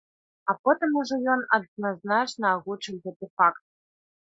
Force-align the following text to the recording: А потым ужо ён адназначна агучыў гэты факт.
А 0.53 0.53
потым 0.67 0.95
ужо 1.01 1.15
ён 1.35 1.41
адназначна 1.59 2.45
агучыў 2.55 2.95
гэты 3.07 3.25
факт. 3.37 3.63